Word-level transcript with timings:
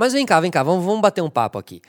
Mas 0.00 0.14
vem 0.14 0.24
cá, 0.24 0.40
vem 0.40 0.50
cá, 0.50 0.62
vamos, 0.62 0.82
vamos 0.82 1.02
bater 1.02 1.20
um 1.20 1.28
papo 1.28 1.58
aqui. 1.58 1.82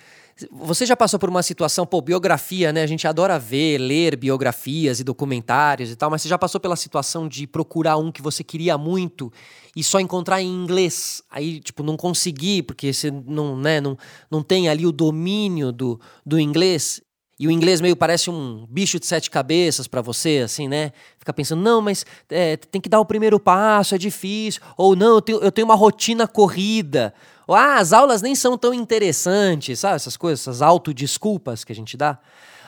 Você 0.51 0.85
já 0.85 0.97
passou 0.97 1.17
por 1.17 1.29
uma 1.29 1.41
situação, 1.41 1.85
pô, 1.85 2.01
biografia, 2.01 2.73
né? 2.73 2.83
A 2.83 2.85
gente 2.85 3.07
adora 3.07 3.39
ver, 3.39 3.77
ler 3.77 4.17
biografias 4.17 4.99
e 4.99 5.03
documentários 5.05 5.89
e 5.89 5.95
tal, 5.95 6.09
mas 6.09 6.21
você 6.21 6.27
já 6.27 6.37
passou 6.37 6.59
pela 6.59 6.75
situação 6.75 7.25
de 7.25 7.47
procurar 7.47 7.95
um 7.95 8.11
que 8.11 8.21
você 8.21 8.43
queria 8.43 8.77
muito 8.77 9.31
e 9.73 9.81
só 9.81 9.97
encontrar 9.97 10.41
em 10.41 10.47
inglês? 10.49 11.23
Aí, 11.31 11.61
tipo, 11.61 11.83
não 11.83 11.95
conseguir, 11.95 12.63
porque 12.63 12.91
você 12.91 13.09
não, 13.09 13.55
né, 13.55 13.79
não, 13.79 13.97
não 14.29 14.43
tem 14.43 14.67
ali 14.67 14.85
o 14.85 14.91
domínio 14.91 15.71
do, 15.71 15.97
do 16.25 16.37
inglês. 16.37 17.01
E 17.41 17.47
o 17.47 17.51
inglês 17.51 17.81
meio 17.81 17.95
parece 17.95 18.29
um 18.29 18.67
bicho 18.69 18.99
de 18.99 19.07
sete 19.07 19.31
cabeças 19.31 19.87
para 19.87 19.99
você, 19.99 20.43
assim, 20.45 20.67
né? 20.67 20.91
Fica 21.17 21.33
pensando, 21.33 21.59
não, 21.59 21.81
mas 21.81 22.05
é, 22.29 22.55
tem 22.55 22.79
que 22.79 22.87
dar 22.87 22.99
o 22.99 23.05
primeiro 23.05 23.39
passo, 23.39 23.95
é 23.95 23.97
difícil. 23.97 24.61
Ou 24.77 24.95
não, 24.95 25.15
eu 25.15 25.21
tenho, 25.23 25.39
eu 25.39 25.51
tenho 25.51 25.65
uma 25.65 25.73
rotina 25.73 26.27
corrida. 26.27 27.11
Ou, 27.47 27.55
ah, 27.55 27.77
as 27.77 27.93
aulas 27.93 28.21
nem 28.21 28.35
são 28.35 28.55
tão 28.55 28.75
interessantes, 28.75 29.79
sabe? 29.79 29.95
Essas 29.95 30.15
coisas, 30.15 30.41
essas 30.41 30.61
autodesculpas 30.61 31.63
que 31.63 31.71
a 31.71 31.75
gente 31.75 31.97
dá. 31.97 32.19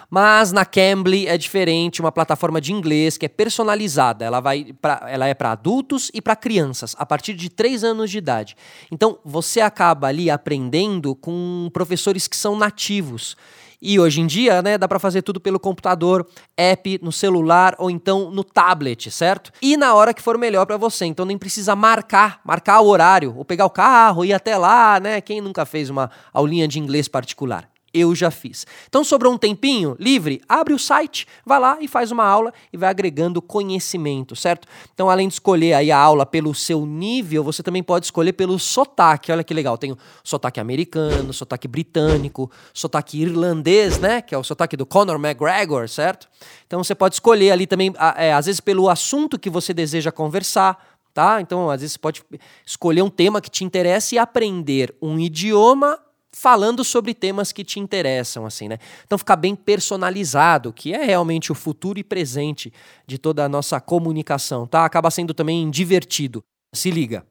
Mas 0.09 0.51
na 0.51 0.65
Cambly 0.65 1.27
é 1.27 1.37
diferente, 1.37 2.01
uma 2.01 2.11
plataforma 2.11 2.59
de 2.59 2.73
inglês 2.73 3.15
que 3.15 3.27
é 3.27 3.29
personalizada. 3.29 4.25
Ela, 4.25 4.39
vai 4.39 4.73
pra, 4.81 5.05
ela 5.07 5.27
é 5.27 5.35
para 5.35 5.51
adultos 5.51 6.09
e 6.15 6.19
para 6.19 6.35
crianças, 6.35 6.95
a 6.97 7.05
partir 7.05 7.35
de 7.35 7.47
3 7.47 7.83
anos 7.83 8.09
de 8.09 8.17
idade. 8.17 8.55
Então 8.91 9.19
você 9.23 9.61
acaba 9.61 10.07
ali 10.07 10.31
aprendendo 10.31 11.13
com 11.13 11.69
professores 11.71 12.27
que 12.27 12.35
são 12.35 12.55
nativos. 12.55 13.37
E 13.85 13.99
hoje 13.99 14.21
em 14.21 14.25
dia, 14.25 14.61
né, 14.61 14.77
dá 14.77 14.87
para 14.87 14.97
fazer 14.97 15.21
tudo 15.21 15.41
pelo 15.41 15.59
computador, 15.59 16.25
app, 16.55 16.99
no 17.03 17.11
celular 17.11 17.75
ou 17.77 17.91
então 17.91 18.31
no 18.31 18.41
tablet, 18.41 19.11
certo? 19.11 19.51
E 19.61 19.75
na 19.75 19.93
hora 19.93 20.13
que 20.13 20.21
for 20.21 20.37
melhor 20.37 20.65
para 20.65 20.77
você. 20.77 21.03
Então 21.05 21.25
nem 21.25 21.37
precisa 21.37 21.75
marcar, 21.75 22.39
marcar 22.45 22.79
o 22.79 22.87
horário, 22.87 23.35
ou 23.35 23.43
pegar 23.43 23.65
o 23.65 23.69
carro, 23.69 24.23
ir 24.23 24.31
até 24.31 24.57
lá, 24.57 25.01
né? 25.01 25.19
Quem 25.19 25.41
nunca 25.41 25.65
fez 25.65 25.89
uma 25.89 26.09
aulinha 26.31 26.65
de 26.65 26.79
inglês 26.79 27.09
particular? 27.09 27.72
Eu 27.93 28.15
já 28.15 28.31
fiz. 28.31 28.65
Então 28.87 29.03
sobrou 29.03 29.33
um 29.33 29.37
tempinho 29.37 29.95
livre, 29.99 30.41
abre 30.49 30.73
o 30.73 30.79
site, 30.79 31.27
vai 31.45 31.59
lá 31.59 31.77
e 31.79 31.87
faz 31.87 32.11
uma 32.11 32.25
aula 32.25 32.53
e 32.71 32.77
vai 32.77 32.89
agregando 32.89 33.41
conhecimento, 33.41 34.35
certo? 34.35 34.67
Então 34.93 35.09
além 35.09 35.27
de 35.27 35.35
escolher 35.35 35.73
aí 35.73 35.91
a 35.91 35.97
aula 35.97 36.25
pelo 36.25 36.53
seu 36.55 36.85
nível, 36.85 37.43
você 37.43 37.61
também 37.61 37.83
pode 37.83 38.05
escolher 38.05 38.33
pelo 38.33 38.57
sotaque. 38.57 39.31
Olha 39.31 39.43
que 39.43 39.53
legal, 39.53 39.77
tem 39.77 39.95
sotaque 40.23 40.59
americano, 40.59 41.31
sotaque 41.33 41.67
britânico, 41.67 42.49
sotaque 42.73 43.21
irlandês, 43.21 43.99
né, 43.99 44.21
que 44.21 44.33
é 44.33 44.37
o 44.37 44.43
sotaque 44.43 44.75
do 44.75 44.85
Conor 44.85 45.15
McGregor, 45.15 45.87
certo? 45.87 46.27
Então 46.65 46.83
você 46.83 46.95
pode 46.95 47.15
escolher 47.15 47.51
ali 47.51 47.67
também, 47.67 47.93
é, 48.17 48.33
às 48.33 48.47
vezes 48.47 48.59
pelo 48.59 48.89
assunto 48.89 49.37
que 49.37 49.49
você 49.49 49.73
deseja 49.73 50.11
conversar, 50.11 50.93
tá? 51.13 51.39
Então, 51.39 51.69
às 51.69 51.81
vezes 51.81 51.93
você 51.93 51.99
pode 51.99 52.23
escolher 52.65 53.01
um 53.01 53.09
tema 53.09 53.39
que 53.39 53.49
te 53.49 53.63
interessa 53.63 54.15
e 54.15 54.17
aprender 54.17 54.95
um 55.01 55.19
idioma 55.19 55.99
falando 56.33 56.83
sobre 56.83 57.13
temas 57.13 57.51
que 57.51 57.63
te 57.63 57.79
interessam, 57.79 58.45
assim, 58.45 58.67
né? 58.67 58.77
Então 59.05 59.17
ficar 59.17 59.35
bem 59.35 59.55
personalizado, 59.55 60.73
que 60.73 60.93
é 60.93 61.03
realmente 61.03 61.51
o 61.51 61.55
futuro 61.55 61.99
e 61.99 62.03
presente 62.03 62.73
de 63.05 63.17
toda 63.17 63.45
a 63.45 63.49
nossa 63.49 63.79
comunicação, 63.79 64.65
tá? 64.65 64.83
Acaba 64.83 65.11
sendo 65.11 65.33
também 65.33 65.69
divertido. 65.69 66.43
Se 66.73 66.89
liga. 66.89 67.25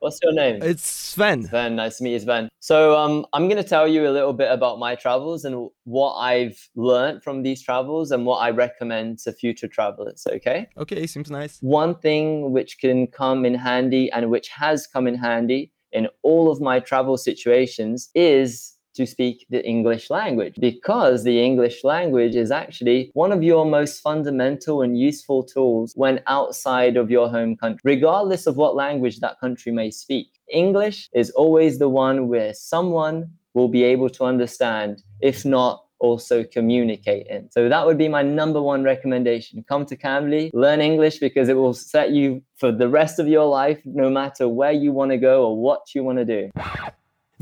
What's 0.00 0.18
your 0.22 0.32
name? 0.32 0.60
It's 0.62 1.12
Sven. 1.12 1.42
Sven, 1.42 1.76
nice 1.76 1.98
to 1.98 2.04
meet 2.04 2.12
you, 2.12 2.20
Sven. 2.20 2.48
So, 2.58 2.96
um, 2.96 3.26
I'm 3.34 3.48
going 3.48 3.62
to 3.62 3.68
tell 3.68 3.86
you 3.86 4.08
a 4.08 4.12
little 4.12 4.32
bit 4.32 4.50
about 4.50 4.78
my 4.78 4.94
travels 4.94 5.44
and 5.44 5.68
what 5.84 6.14
I've 6.14 6.56
learned 6.74 7.22
from 7.22 7.42
these 7.42 7.62
travels 7.62 8.10
and 8.10 8.24
what 8.24 8.38
I 8.38 8.50
recommend 8.50 9.18
to 9.24 9.32
future 9.32 9.68
travelers. 9.68 10.26
Okay. 10.26 10.68
Okay, 10.78 11.06
seems 11.06 11.30
nice. 11.30 11.58
One 11.60 11.94
thing 11.94 12.50
which 12.50 12.78
can 12.78 13.08
come 13.08 13.44
in 13.44 13.54
handy 13.54 14.10
and 14.10 14.30
which 14.30 14.48
has 14.48 14.86
come 14.86 15.06
in 15.06 15.16
handy 15.16 15.70
in 15.92 16.08
all 16.22 16.50
of 16.50 16.60
my 16.60 16.80
travel 16.80 17.16
situations 17.16 18.10
is 18.14 18.76
to 18.94 19.06
speak 19.06 19.46
the 19.50 19.64
English 19.64 20.10
language 20.10 20.54
because 20.60 21.22
the 21.22 21.42
English 21.42 21.84
language 21.84 22.34
is 22.34 22.50
actually 22.50 23.10
one 23.14 23.32
of 23.32 23.42
your 23.42 23.64
most 23.64 24.00
fundamental 24.00 24.82
and 24.82 24.98
useful 24.98 25.42
tools 25.42 25.92
when 25.94 26.20
outside 26.26 26.96
of 26.96 27.10
your 27.10 27.28
home 27.28 27.56
country, 27.56 27.80
regardless 27.84 28.46
of 28.46 28.56
what 28.56 28.74
language 28.74 29.20
that 29.20 29.38
country 29.40 29.72
may 29.72 29.90
speak. 29.90 30.28
English 30.52 31.08
is 31.14 31.30
always 31.30 31.78
the 31.78 31.88
one 31.88 32.28
where 32.28 32.52
someone 32.52 33.30
will 33.54 33.68
be 33.68 33.84
able 33.84 34.08
to 34.08 34.24
understand, 34.24 35.02
if 35.20 35.44
not 35.44 35.84
also 36.00 36.42
communicate 36.44 37.26
in. 37.28 37.50
So 37.50 37.68
that 37.68 37.86
would 37.86 37.98
be 37.98 38.08
my 38.08 38.22
number 38.22 38.60
one 38.60 38.82
recommendation. 38.82 39.64
Come 39.68 39.86
to 39.86 39.96
Cambly, 39.96 40.50
learn 40.52 40.80
English 40.80 41.18
because 41.18 41.48
it 41.48 41.56
will 41.56 41.74
set 41.74 42.10
you 42.10 42.42
for 42.56 42.72
the 42.72 42.88
rest 42.88 43.18
of 43.18 43.28
your 43.28 43.46
life, 43.46 43.78
no 43.84 44.10
matter 44.10 44.48
where 44.48 44.72
you 44.72 44.92
want 44.92 45.10
to 45.12 45.18
go 45.18 45.46
or 45.46 45.56
what 45.56 45.94
you 45.94 46.02
want 46.02 46.18
to 46.18 46.24
do. 46.24 46.50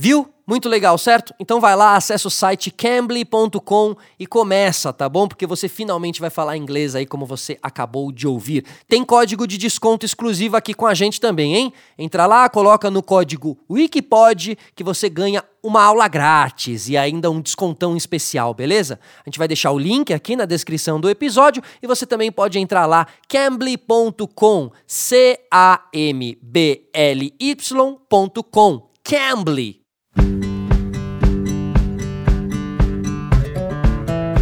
Viu? 0.00 0.32
Muito 0.46 0.66
legal, 0.68 0.96
certo? 0.96 1.34
Então 1.40 1.60
vai 1.60 1.74
lá, 1.74 1.96
acessa 1.96 2.28
o 2.28 2.30
site 2.30 2.70
cambly.com 2.70 3.96
e 4.18 4.26
começa, 4.28 4.92
tá 4.92 5.06
bom? 5.08 5.26
Porque 5.26 5.44
você 5.44 5.68
finalmente 5.68 6.20
vai 6.20 6.30
falar 6.30 6.56
inglês 6.56 6.94
aí 6.94 7.04
como 7.04 7.26
você 7.26 7.58
acabou 7.60 8.12
de 8.12 8.26
ouvir. 8.26 8.64
Tem 8.86 9.04
código 9.04 9.46
de 9.46 9.58
desconto 9.58 10.06
exclusivo 10.06 10.56
aqui 10.56 10.72
com 10.72 10.86
a 10.86 10.94
gente 10.94 11.20
também, 11.20 11.54
hein? 11.54 11.72
Entra 11.98 12.26
lá, 12.26 12.48
coloca 12.48 12.90
no 12.90 13.02
código 13.02 13.58
Wikipod 13.68 14.56
que 14.74 14.84
você 14.84 15.10
ganha 15.10 15.44
uma 15.62 15.82
aula 15.82 16.06
grátis 16.06 16.88
e 16.88 16.96
ainda 16.96 17.28
um 17.28 17.40
descontão 17.40 17.96
especial, 17.96 18.54
beleza? 18.54 19.00
A 19.26 19.28
gente 19.28 19.38
vai 19.38 19.48
deixar 19.48 19.72
o 19.72 19.78
link 19.78 20.14
aqui 20.14 20.36
na 20.36 20.46
descrição 20.46 21.00
do 21.00 21.10
episódio 21.10 21.60
e 21.82 21.86
você 21.88 22.06
também 22.06 22.30
pode 22.30 22.58
entrar 22.58 22.86
lá 22.86 23.06
cambly.com, 23.28 24.70
C 24.86 25.40
A 25.52 25.82
M 25.92 26.38
B 26.40 26.88
L 26.94 27.34
Y.com. 27.38 28.88
Cambly. 29.02 29.87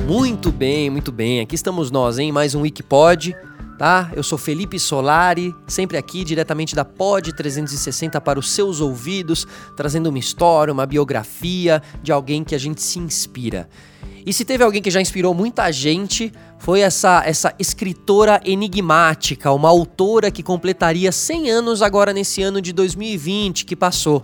Muito 0.06 0.52
bem, 0.52 0.88
muito 0.88 1.10
bem. 1.10 1.40
Aqui 1.40 1.56
estamos 1.56 1.90
nós, 1.90 2.16
em 2.16 2.30
mais 2.30 2.54
um 2.54 2.60
Wikipod, 2.60 3.34
tá? 3.76 4.08
Eu 4.14 4.22
sou 4.22 4.38
Felipe 4.38 4.78
Solari, 4.78 5.52
sempre 5.66 5.96
aqui 5.96 6.22
diretamente 6.22 6.76
da 6.76 6.84
Pod 6.84 7.34
360 7.34 8.20
para 8.20 8.38
os 8.38 8.52
seus 8.52 8.80
ouvidos, 8.80 9.44
trazendo 9.76 10.08
uma 10.08 10.18
história, 10.20 10.72
uma 10.72 10.86
biografia 10.86 11.82
de 12.04 12.12
alguém 12.12 12.44
que 12.44 12.54
a 12.54 12.58
gente 12.58 12.80
se 12.80 13.00
inspira. 13.00 13.68
E 14.24 14.32
se 14.32 14.44
teve 14.44 14.62
alguém 14.62 14.80
que 14.80 14.92
já 14.92 15.00
inspirou 15.00 15.34
muita 15.34 15.72
gente, 15.72 16.32
foi 16.60 16.82
essa, 16.82 17.24
essa 17.26 17.52
escritora 17.58 18.40
enigmática, 18.44 19.50
uma 19.50 19.70
autora 19.70 20.30
que 20.30 20.40
completaria 20.40 21.10
100 21.10 21.50
anos 21.50 21.82
agora 21.82 22.12
nesse 22.12 22.44
ano 22.44 22.62
de 22.62 22.72
2020 22.72 23.64
que 23.64 23.74
passou. 23.74 24.22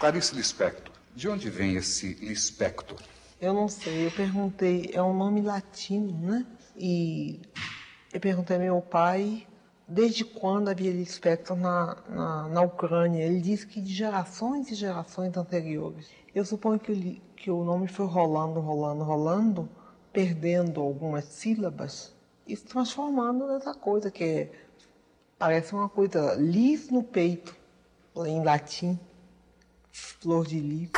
Clarice 0.00 0.34
Lispector. 0.34 0.92
De 1.14 1.28
onde 1.28 1.48
vem 1.48 1.76
esse 1.76 2.18
Lispector? 2.20 2.98
Eu 3.40 3.54
não 3.54 3.68
sei, 3.68 4.06
eu 4.06 4.10
perguntei, 4.10 4.90
é 4.92 5.00
um 5.00 5.16
nome 5.16 5.40
latino, 5.40 6.12
né? 6.18 6.44
E 6.76 7.40
eu 8.12 8.18
perguntei 8.18 8.56
ao 8.56 8.62
meu 8.62 8.80
pai 8.80 9.46
desde 9.86 10.24
quando 10.24 10.68
havia 10.68 10.90
espectro 10.90 11.54
na, 11.54 11.96
na, 12.08 12.48
na, 12.48 12.62
Ucrânia. 12.62 13.24
Ele 13.24 13.40
disse 13.40 13.64
que 13.64 13.80
de 13.80 13.94
gerações 13.94 14.70
e 14.72 14.74
gerações 14.74 15.36
anteriores. 15.36 16.08
Eu 16.34 16.44
suponho 16.44 16.80
que, 16.80 17.22
que 17.36 17.48
o 17.48 17.62
nome 17.62 17.86
foi 17.86 18.06
rolando, 18.06 18.58
rolando, 18.58 19.04
rolando, 19.04 19.68
perdendo 20.12 20.80
algumas 20.80 21.24
sílabas 21.26 22.12
e 22.44 22.56
se 22.56 22.64
transformando 22.64 23.46
nessa 23.46 23.72
coisa 23.72 24.10
que 24.10 24.24
é, 24.24 24.52
parece 25.38 25.72
uma 25.74 25.88
coisa 25.88 26.34
lis 26.34 26.90
no 26.90 27.04
peito, 27.04 27.54
em 28.26 28.42
latim, 28.42 28.98
flor 29.92 30.44
de 30.44 30.58
lis. 30.58 30.90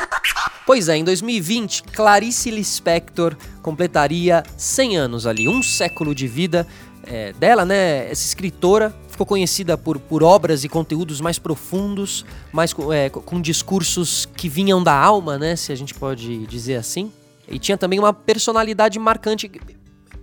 Pois 0.65 0.87
é, 0.89 0.95
em 0.95 1.03
2020, 1.03 1.83
Clarice 1.83 2.51
Lispector 2.51 3.35
completaria 3.61 4.43
100 4.55 4.97
anos 4.97 5.25
ali, 5.25 5.49
um 5.49 5.63
século 5.63 6.13
de 6.13 6.27
vida 6.27 6.67
é, 7.03 7.33
dela, 7.33 7.65
né? 7.65 8.09
Essa 8.11 8.25
escritora 8.25 8.95
ficou 9.09 9.25
conhecida 9.25 9.77
por, 9.77 9.99
por 9.99 10.23
obras 10.23 10.63
e 10.63 10.69
conteúdos 10.69 11.19
mais 11.19 11.39
profundos, 11.39 12.25
mais 12.51 12.75
é, 12.93 13.09
com 13.09 13.41
discursos 13.41 14.27
que 14.37 14.47
vinham 14.47 14.83
da 14.83 14.93
alma, 14.93 15.37
né? 15.37 15.55
Se 15.55 15.71
a 15.71 15.75
gente 15.75 15.93
pode 15.93 16.45
dizer 16.45 16.75
assim. 16.75 17.11
E 17.47 17.57
tinha 17.57 17.77
também 17.77 17.99
uma 17.99 18.13
personalidade 18.13 18.99
marcante, 18.99 19.51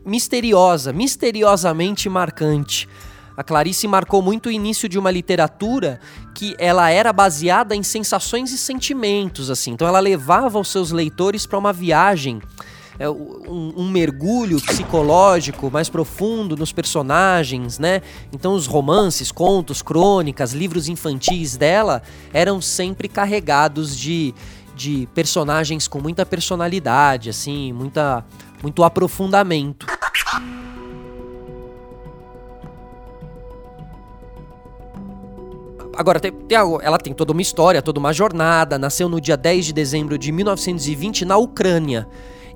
misteriosa, 0.04 0.92
misteriosamente 0.92 2.08
marcante. 2.08 2.88
A 3.38 3.44
Clarice 3.44 3.86
marcou 3.86 4.20
muito 4.20 4.48
o 4.48 4.50
início 4.50 4.88
de 4.88 4.98
uma 4.98 5.12
literatura 5.12 6.00
que 6.34 6.56
ela 6.58 6.90
era 6.90 7.12
baseada 7.12 7.76
em 7.76 7.84
sensações 7.84 8.50
e 8.50 8.58
sentimentos, 8.58 9.48
assim. 9.48 9.70
Então 9.70 9.86
ela 9.86 10.00
levava 10.00 10.58
os 10.58 10.66
seus 10.66 10.90
leitores 10.90 11.46
para 11.46 11.56
uma 11.56 11.72
viagem 11.72 12.42
é, 12.98 13.08
um, 13.08 13.74
um, 13.76 13.88
mergulho 13.88 14.60
psicológico 14.60 15.70
mais 15.70 15.88
profundo 15.88 16.56
nos 16.56 16.72
personagens, 16.72 17.78
né? 17.78 18.02
Então 18.32 18.54
os 18.54 18.66
romances, 18.66 19.30
contos, 19.30 19.82
crônicas, 19.82 20.52
livros 20.52 20.88
infantis 20.88 21.56
dela 21.56 22.02
eram 22.32 22.60
sempre 22.60 23.06
carregados 23.06 23.96
de, 23.96 24.34
de 24.74 25.08
personagens 25.14 25.86
com 25.86 26.00
muita 26.00 26.26
personalidade, 26.26 27.30
assim, 27.30 27.72
muita, 27.72 28.24
muito 28.60 28.82
aprofundamento. 28.82 29.86
Agora, 35.98 36.20
tem, 36.20 36.30
tem, 36.30 36.56
ela 36.56 36.96
tem 36.96 37.12
toda 37.12 37.32
uma 37.32 37.42
história, 37.42 37.82
toda 37.82 37.98
uma 37.98 38.12
jornada. 38.12 38.78
Nasceu 38.78 39.08
no 39.08 39.20
dia 39.20 39.36
10 39.36 39.66
de 39.66 39.72
dezembro 39.72 40.16
de 40.16 40.30
1920 40.30 41.24
na 41.24 41.36
Ucrânia. 41.36 42.06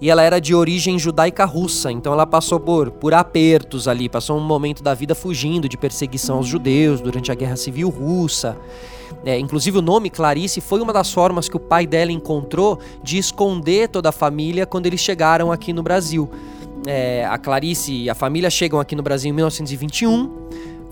E 0.01 0.09
ela 0.09 0.23
era 0.23 0.41
de 0.41 0.55
origem 0.55 0.97
judaica 0.97 1.45
russa, 1.45 1.91
então 1.91 2.13
ela 2.13 2.25
passou 2.25 2.61
por, 2.61 2.93
por 2.93 3.13
apertos 3.15 3.89
ali, 3.89 4.09
passou 4.09 4.37
um 4.37 4.41
momento 4.41 4.83
da 4.83 4.95
vida 4.95 5.15
fugindo 5.15 5.69
de 5.69 5.77
perseguição 5.77 6.37
aos 6.37 6.47
judeus 6.47 7.01
durante 7.01 7.33
a 7.33 7.35
Guerra 7.35 7.57
Civil 7.57 7.89
Russa. 7.89 8.57
É, 9.25 9.39
inclusive 9.39 9.79
o 9.79 9.83
nome 9.83 10.09
Clarice 10.09 10.61
foi 10.61 10.81
uma 10.81 10.93
das 10.93 11.13
formas 11.13 11.49
que 11.49 11.57
o 11.57 11.61
pai 11.61 11.85
dela 11.85 12.13
encontrou 12.13 12.79
de 13.03 13.19
esconder 13.19 13.89
toda 13.89 14.09
a 14.09 14.13
família 14.13 14.67
quando 14.67 14.87
eles 14.87 15.01
chegaram 15.01 15.51
aqui 15.51 15.73
no 15.73 15.83
Brasil. 15.83 16.31
É, 16.87 17.25
a 17.25 17.39
Clarice 17.39 17.93
e 17.93 18.11
a 18.11 18.15
família 18.15 18.51
chegam 18.51 18.79
aqui 18.81 18.97
no 18.97 19.03
Brasil 19.03 19.31
em 19.31 19.33
1921, 19.33 20.31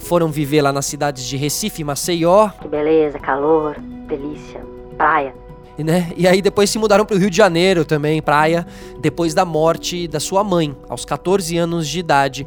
foram 0.00 0.28
viver 0.28 0.62
lá 0.62 0.72
nas 0.72 0.86
cidades 0.86 1.24
de 1.24 1.36
Recife 1.36 1.82
e 1.82 1.84
Maceió. 1.84 2.48
Que 2.60 2.68
beleza, 2.68 3.18
calor, 3.18 3.76
delícia, 4.08 4.60
praia. 4.96 5.34
Né? 5.78 6.12
E 6.16 6.26
aí 6.26 6.42
depois 6.42 6.68
se 6.68 6.78
mudaram 6.78 7.06
para 7.06 7.16
o 7.16 7.18
Rio 7.18 7.30
de 7.30 7.36
Janeiro 7.36 7.84
também, 7.84 8.20
praia, 8.20 8.66
depois 9.00 9.32
da 9.32 9.44
morte 9.44 10.06
da 10.06 10.20
sua 10.20 10.44
mãe, 10.44 10.76
aos 10.88 11.04
14 11.04 11.56
anos 11.56 11.88
de 11.88 12.00
idade. 12.00 12.46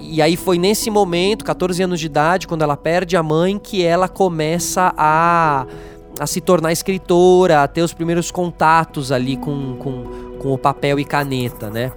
E 0.00 0.20
aí 0.20 0.36
foi 0.36 0.58
nesse 0.58 0.90
momento, 0.90 1.44
14 1.44 1.82
anos 1.82 2.00
de 2.00 2.06
idade, 2.06 2.46
quando 2.46 2.62
ela 2.62 2.76
perde 2.76 3.16
a 3.16 3.22
mãe, 3.22 3.58
que 3.58 3.82
ela 3.82 4.08
começa 4.08 4.92
a, 4.96 5.66
a 6.18 6.26
se 6.26 6.40
tornar 6.40 6.72
escritora, 6.72 7.62
a 7.62 7.68
ter 7.68 7.80
os 7.80 7.94
primeiros 7.94 8.30
contatos 8.30 9.10
ali 9.10 9.36
com, 9.36 9.76
com, 9.76 10.04
com 10.38 10.52
o 10.52 10.58
papel 10.58 10.98
e 11.00 11.04
caneta, 11.04 11.70
né? 11.70 11.92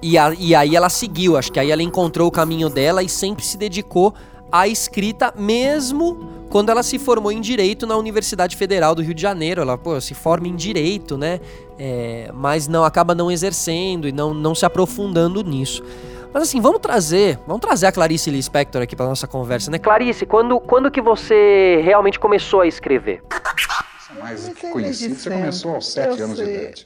E, 0.00 0.16
a, 0.16 0.32
e 0.38 0.54
aí 0.54 0.76
ela 0.76 0.88
seguiu, 0.88 1.36
acho 1.36 1.50
que 1.50 1.58
aí 1.58 1.70
ela 1.70 1.82
encontrou 1.82 2.28
o 2.28 2.30
caminho 2.30 2.68
dela 2.68 3.02
e 3.02 3.08
sempre 3.08 3.44
se 3.44 3.56
dedicou 3.56 4.14
à 4.50 4.68
escrita, 4.68 5.32
mesmo 5.36 6.38
quando 6.48 6.70
ela 6.70 6.82
se 6.82 6.98
formou 6.98 7.30
em 7.30 7.40
Direito 7.40 7.86
na 7.86 7.96
Universidade 7.96 8.56
Federal 8.56 8.94
do 8.94 9.02
Rio 9.02 9.14
de 9.14 9.20
Janeiro. 9.20 9.60
Ela, 9.60 9.76
pô, 9.76 10.00
se 10.00 10.14
forma 10.14 10.48
em 10.48 10.56
Direito, 10.56 11.18
né? 11.18 11.40
É, 11.78 12.30
mas 12.32 12.66
não 12.68 12.84
acaba 12.84 13.14
não 13.14 13.30
exercendo 13.30 14.08
e 14.08 14.12
não, 14.12 14.32
não 14.32 14.54
se 14.54 14.64
aprofundando 14.64 15.42
nisso. 15.42 15.82
Mas 16.32 16.44
assim, 16.44 16.60
vamos 16.60 16.80
trazer, 16.80 17.38
vamos 17.46 17.60
trazer 17.60 17.86
a 17.86 17.92
Clarice 17.92 18.30
Lispector 18.30 18.82
aqui 18.82 18.94
para 18.94 19.06
nossa 19.06 19.26
conversa, 19.26 19.70
né? 19.70 19.78
Clarice, 19.78 20.26
quando, 20.26 20.60
quando 20.60 20.90
que 20.90 21.00
você 21.00 21.80
realmente 21.82 22.18
começou 22.18 22.60
a 22.60 22.66
escrever? 22.66 23.22
Mais 24.18 24.48
que 24.48 24.70
conhecido, 24.70 25.14
você 25.14 25.30
começou 25.30 25.74
aos 25.74 25.92
sete 25.92 26.20
anos 26.20 26.38
sei. 26.38 26.46
de 26.46 26.52
idade. 26.52 26.84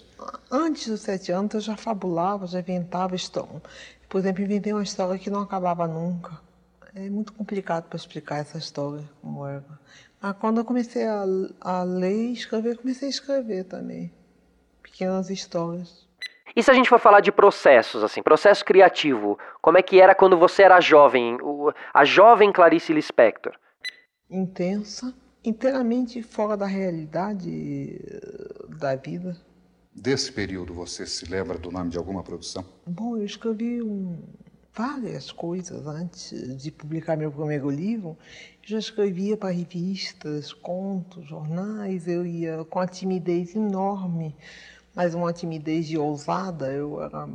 Antes 0.50 0.88
dos 0.88 1.00
sete 1.00 1.32
anos 1.32 1.54
eu 1.54 1.60
já 1.60 1.76
fabulava, 1.76 2.46
já 2.46 2.60
inventava 2.60 3.14
história. 3.14 3.62
Por 4.08 4.19
exemplo, 4.19 4.42
inventei 4.42 4.72
uma 4.72 4.82
história 4.82 5.19
que 5.19 5.30
não 5.30 5.40
acabava 5.40 5.86
nunca. 5.86 6.40
É 6.94 7.08
muito 7.08 7.32
complicado 7.32 7.84
para 7.84 7.96
explicar 7.96 8.38
essa 8.38 8.58
história 8.58 9.02
como 9.22 9.46
era. 9.46 9.64
Mas 10.20 10.36
quando 10.36 10.58
eu 10.58 10.64
comecei 10.64 11.06
a, 11.06 11.24
a 11.60 11.82
ler 11.82 12.28
e 12.28 12.32
escrever, 12.32 12.76
comecei 12.76 13.08
a 13.08 13.10
escrever 13.10 13.64
também. 13.64 14.12
Pequenas 14.82 15.30
histórias. 15.30 16.06
E 16.54 16.62
se 16.62 16.70
a 16.70 16.74
gente 16.74 16.88
for 16.88 16.98
falar 16.98 17.20
de 17.20 17.32
processos, 17.32 18.04
assim, 18.04 18.22
processo 18.22 18.64
criativo, 18.64 19.38
como 19.62 19.78
é 19.78 19.82
que 19.82 20.00
era 20.00 20.14
quando 20.14 20.38
você 20.38 20.62
era 20.62 20.80
jovem, 20.80 21.38
a 21.94 22.04
jovem 22.04 22.52
Clarice 22.52 22.92
Lispector? 22.92 23.54
Intensa, 24.30 25.14
inteiramente 25.42 26.22
fora 26.22 26.56
da 26.56 26.66
realidade 26.66 27.98
eh, 27.98 28.76
da 28.76 28.94
vida. 28.94 29.36
Desse 29.94 30.33
período, 30.33 30.75
você 30.75 31.06
se 31.06 31.27
lembra 31.27 31.59
do 31.59 31.71
nome 31.71 31.91
de 31.91 31.99
alguma 31.99 32.23
produção? 32.23 32.65
Bom, 32.87 33.17
eu 33.17 33.25
escrevi 33.25 33.83
um, 33.83 34.19
várias 34.75 35.31
coisas 35.31 35.87
antes 35.87 36.56
de 36.56 36.71
publicar 36.71 37.17
meu 37.17 37.31
primeiro 37.31 37.71
livro. 37.71 38.17
Eu 38.62 38.69
já 38.69 38.79
escrevia 38.79 39.37
para 39.37 39.50
revistas, 39.50 40.53
contos, 40.53 41.29
jornais, 41.29 42.09
eu 42.09 42.27
ia 42.27 42.65
com 42.65 42.81
a 42.81 42.87
timidez 42.87 43.55
enorme 43.55 44.35
mas 44.94 45.15
uma 45.15 45.33
timidez 45.33 45.87
de 45.87 45.99
ousada. 45.99 46.71
Eu 46.71 47.03
era 47.03 47.29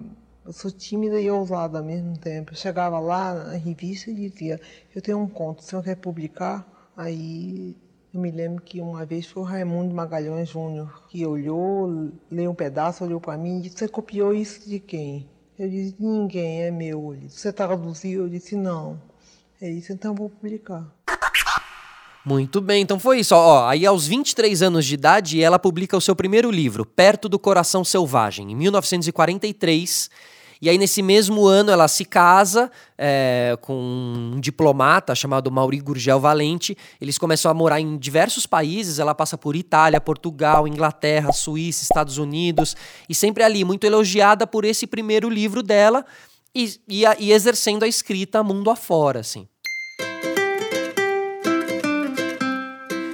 eu 0.46 0.54
sou 0.54 0.72
tímida 0.72 1.20
e 1.20 1.30
ousada 1.30 1.80
ao 1.80 1.84
mesmo 1.84 2.18
tempo. 2.18 2.54
Eu 2.54 2.56
chegava 2.56 3.00
lá 3.00 3.34
na 3.34 3.54
revista 3.54 4.10
e 4.10 4.30
dizia: 4.30 4.60
Eu 4.96 5.02
tenho 5.02 5.20
um 5.20 5.28
conto, 5.28 5.60
o 5.60 5.64
senhor 5.64 5.84
quer 5.84 5.96
publicar? 5.96 6.66
Aí 6.96 7.76
eu 8.14 8.20
me 8.20 8.32
lembro 8.32 8.62
que 8.62 8.80
uma 8.80 9.06
vez 9.06 9.28
foi 9.28 9.44
o 9.44 9.46
Raimundo 9.46 9.94
Magalhães 9.94 10.50
Júnior 10.50 11.04
que 11.10 11.26
olhou, 11.26 12.12
leu 12.32 12.52
um 12.52 12.56
pedaço, 12.56 13.04
olhou 13.04 13.20
para 13.20 13.38
mim 13.38 13.60
e 13.60 13.62
disse: 13.64 13.80
Você 13.80 13.88
copiou 13.88 14.34
isso 14.34 14.68
de 14.68 14.80
quem? 14.80 15.30
Eu 15.60 15.70
disse: 15.70 15.96
Ninguém, 16.00 16.64
é 16.64 16.72
meu. 16.72 17.14
Ele 17.14 17.26
disse: 17.28 17.40
Você 17.40 17.54
traduziu? 17.54 18.24
Eu 18.24 18.30
disse: 18.30 18.56
Não. 18.56 19.02
Ele 19.62 19.76
disse: 19.76 19.92
Então 19.92 20.16
vou 20.16 20.30
publicar. 20.30 20.92
Muito 22.26 22.60
bem, 22.60 22.82
então 22.82 23.00
foi 23.00 23.20
isso. 23.20 23.34
Ó, 23.34 23.66
aí 23.68 23.86
aos 23.86 24.06
23 24.06 24.62
anos 24.62 24.86
de 24.86 24.96
idade, 24.96 25.42
ela 25.42 25.58
publica 25.58 25.96
o 25.96 26.02
seu 26.02 26.14
primeiro 26.14 26.52
livro, 26.52 26.86
Perto 26.86 27.30
do 27.30 27.40
Coração 27.40 27.86
Selvagem, 27.86 28.52
em 28.52 28.56
1943. 28.56 30.10
E 30.62 30.70
aí, 30.70 30.78
nesse 30.78 31.02
mesmo 31.02 31.46
ano, 31.46 31.72
ela 31.72 31.88
se 31.88 32.04
casa 32.04 32.72
é, 32.98 33.58
com 33.62 33.74
um 34.34 34.40
diplomata 34.40 35.14
chamado 35.14 35.52
Mauri 35.52 35.80
Gurgel 35.80 36.20
Valente. 36.20 36.76
Eles 37.00 37.18
começam 37.18 37.52
a 37.52 37.54
morar 37.54 37.80
em 37.80 37.98
diversos 37.98 38.46
países. 38.46 39.00
Ela 39.00 39.14
passa 39.14 39.38
por 39.38 39.56
Itália, 39.56 40.02
Portugal, 40.02 40.68
Inglaterra, 40.68 41.32
Suíça, 41.32 41.84
Estados 41.84 42.18
Unidos. 42.18 42.76
E 43.08 43.14
sempre 43.14 43.44
ali, 43.44 43.64
muito 43.64 43.86
elogiada 43.86 44.48
por 44.48 44.66
esse 44.66 44.88
primeiro 44.88 45.30
livro 45.30 45.62
dela 45.62 46.06
e, 46.56 46.80
e, 46.88 47.04
e 47.20 47.32
exercendo 47.32 47.84
a 47.84 47.88
escrita 47.88 48.44
mundo 48.44 48.70
afora, 48.72 49.20
assim. 49.20 49.48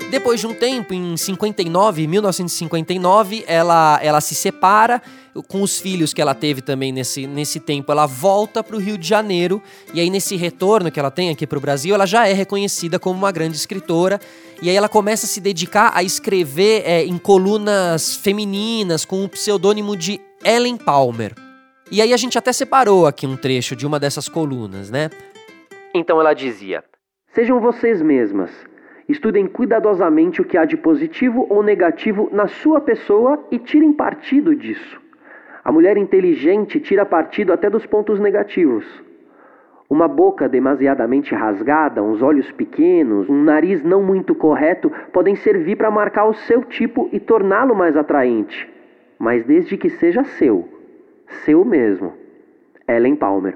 Depois 0.09 0.39
de 0.39 0.45
um 0.45 0.53
tempo, 0.53 0.93
em 0.93 1.17
59, 1.17 2.05
1959, 2.07 3.43
ela, 3.47 3.99
ela 4.01 4.21
se 4.21 4.35
separa 4.35 5.01
com 5.47 5.61
os 5.61 5.79
filhos 5.79 6.13
que 6.13 6.21
ela 6.21 6.35
teve 6.35 6.61
também 6.61 6.91
nesse, 6.91 7.27
nesse 7.27 7.59
tempo. 7.59 7.91
Ela 7.91 8.05
volta 8.05 8.63
para 8.63 8.75
o 8.75 8.79
Rio 8.79 8.97
de 8.97 9.07
Janeiro 9.07 9.61
e 9.93 9.99
aí 9.99 10.09
nesse 10.09 10.35
retorno 10.35 10.91
que 10.91 10.99
ela 10.99 11.11
tem 11.11 11.29
aqui 11.29 11.47
para 11.47 11.57
o 11.57 11.61
Brasil, 11.61 11.95
ela 11.95 12.05
já 12.05 12.27
é 12.27 12.33
reconhecida 12.33 12.99
como 12.99 13.17
uma 13.17 13.31
grande 13.31 13.55
escritora 13.55 14.19
e 14.61 14.69
aí 14.69 14.75
ela 14.75 14.89
começa 14.89 15.25
a 15.25 15.29
se 15.29 15.41
dedicar 15.41 15.91
a 15.93 16.03
escrever 16.03 16.83
é, 16.85 17.03
em 17.03 17.17
colunas 17.17 18.15
femininas 18.15 19.05
com 19.05 19.23
o 19.23 19.29
pseudônimo 19.29 19.95
de 19.95 20.19
Ellen 20.43 20.77
Palmer. 20.77 21.33
E 21.91 22.01
aí 22.01 22.13
a 22.13 22.17
gente 22.17 22.37
até 22.37 22.51
separou 22.53 23.05
aqui 23.05 23.27
um 23.27 23.35
trecho 23.35 23.75
de 23.75 23.85
uma 23.85 23.99
dessas 23.99 24.29
colunas, 24.29 24.89
né? 24.89 25.09
Então 25.93 26.19
ela 26.19 26.33
dizia: 26.33 26.83
Sejam 27.33 27.59
vocês 27.59 28.01
mesmas 28.01 28.49
Estudem 29.07 29.47
cuidadosamente 29.47 30.41
o 30.41 30.45
que 30.45 30.57
há 30.57 30.65
de 30.65 30.77
positivo 30.77 31.45
ou 31.49 31.61
negativo 31.61 32.29
na 32.31 32.47
sua 32.47 32.79
pessoa 32.79 33.45
e 33.51 33.59
tirem 33.59 33.91
partido 33.91 34.55
disso. 34.55 35.02
A 35.63 35.71
mulher 35.71 35.97
inteligente 35.97 36.79
tira 36.79 37.05
partido 37.05 37.53
até 37.53 37.69
dos 37.69 37.85
pontos 37.85 38.19
negativos. 38.19 38.85
Uma 39.89 40.07
boca 40.07 40.49
demasiadamente 40.49 41.33
rasgada, 41.33 42.01
uns 42.01 42.21
olhos 42.21 42.51
pequenos, 42.51 43.29
um 43.29 43.43
nariz 43.43 43.83
não 43.83 44.01
muito 44.01 44.33
correto 44.33 44.91
podem 45.11 45.35
servir 45.35 45.75
para 45.77 45.91
marcar 45.91 46.25
o 46.25 46.33
seu 46.33 46.63
tipo 46.63 47.09
e 47.13 47.19
torná-lo 47.19 47.75
mais 47.75 47.95
atraente. 47.95 48.69
Mas 49.17 49.45
desde 49.45 49.77
que 49.77 49.89
seja 49.89 50.23
seu, 50.23 50.67
seu 51.45 51.63
mesmo. 51.63 52.13
Ellen 52.87 53.15
Palmer. 53.15 53.55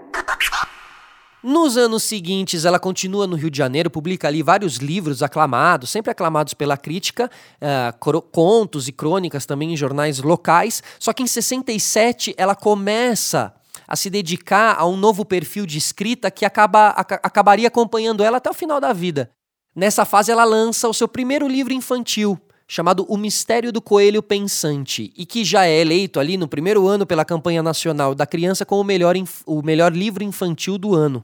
Nos 1.44 1.78
anos 1.78 2.04
seguintes, 2.04 2.66
ela 2.66 2.80
continua 2.80 3.28
no 3.28 3.36
Rio 3.36 3.52
de 3.52 3.58
Janeiro, 3.58 3.92
publica 3.92 4.28
ali 4.28 4.42
vários 4.42 4.78
livros 4.78 5.22
aclamados, 5.22 5.92
sempre 5.92 6.12
aclamados 6.12 6.56
pela 6.56 6.76
crítica, 6.76 7.30
uh, 7.62 8.22
contos 8.32 8.88
e 8.88 8.92
crônicas 8.92 9.46
também 9.46 9.72
em 9.72 9.78
jornais 9.78 10.20
locais. 10.20 10.82
Só 11.00 11.14
que 11.14 11.22
em 11.22 11.28
67 11.28 12.34
ela 12.38 12.56
começa 12.56 13.54
a 13.88 13.96
se 13.96 14.10
dedicar 14.10 14.76
a 14.78 14.86
um 14.88 14.98
novo 14.98 15.24
perfil 15.24 15.66
de 15.66 15.78
escrita 15.78 16.32
que 16.32 16.44
acaba, 16.44 16.90
acabaria 16.90 17.68
acompanhando 17.68 18.24
ela 18.24 18.38
até 18.38 18.50
o 18.50 18.54
final 18.54 18.82
da 18.82 18.92
vida. 18.92 19.30
Nessa 19.76 20.06
fase, 20.06 20.32
ela 20.32 20.44
lança 20.44 20.90
o 20.90 20.94
seu 20.94 21.08
primeiro 21.08 21.48
livro 21.48 21.72
infantil, 21.72 22.38
chamado 22.68 23.06
O 23.08 23.16
Mistério 23.16 23.72
do 23.72 23.82
Coelho 23.82 24.22
Pensante, 24.22 25.14
e 25.16 25.26
que 25.26 25.46
já 25.46 25.66
é 25.66 25.80
eleito 25.80 26.20
ali 26.20 26.36
no 26.36 26.48
primeiro 26.48 26.86
ano 26.86 27.06
pela 27.06 27.24
campanha 27.24 27.64
nacional 27.64 28.14
da 28.14 28.26
criança 28.26 28.66
como 28.66 28.82
o 28.82 28.84
melhor, 28.84 29.16
o 29.46 29.62
melhor 29.62 29.94
livro 29.94 30.24
infantil 30.24 30.78
do 30.78 30.94
ano. 30.94 31.24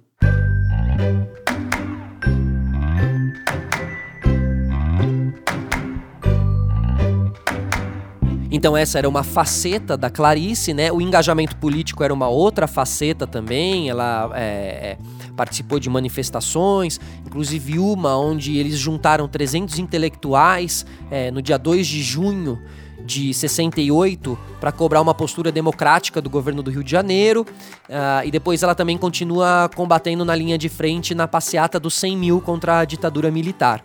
Então 8.50 8.78
essa 8.78 9.00
era 9.00 9.10
uma 9.10 9.24
faceta 9.24 9.98
da 9.98 10.10
Clarice, 10.10 10.74
né? 10.74 10.92
O 10.92 11.02
engajamento 11.02 11.58
político 11.58 12.04
era 12.04 12.14
uma 12.14 12.30
outra 12.30 12.68
faceta 12.68 13.26
também. 13.26 13.90
Ela 13.90 14.32
é, 14.36 14.92
é 14.92 14.98
participou 15.36 15.80
de 15.80 15.90
manifestações, 15.90 17.00
inclusive 17.26 17.80
uma 17.80 18.18
onde 18.18 18.58
eles 18.58 18.78
juntaram 18.78 19.28
300 19.28 19.80
intelectuais 19.80 20.86
é, 21.10 21.32
no 21.32 21.42
dia 21.42 21.58
2 21.58 21.86
de 21.88 22.02
junho 22.02 22.60
de 23.06 23.34
68 23.34 24.38
para 24.60 24.72
cobrar 24.72 25.02
uma 25.02 25.14
postura 25.14 25.52
democrática 25.52 26.22
do 26.22 26.30
governo 26.30 26.64
do 26.64 26.72
Rio 26.72 26.84
de 26.84 26.92
Janeiro. 26.92 27.42
Uh, 27.90 28.26
e 28.26 28.32
depois 28.32 28.64
ela 28.64 28.74
também 28.74 28.98
continua 28.98 29.70
combatendo 29.76 30.24
na 30.24 30.34
linha 30.34 30.58
de 30.58 30.70
frente 30.70 31.14
na 31.14 31.28
passeata 31.28 31.80
dos 31.80 31.94
100 31.96 32.18
mil 32.18 32.42
contra 32.42 32.80
a 32.80 32.86
ditadura 32.86 33.30
militar. 33.30 33.84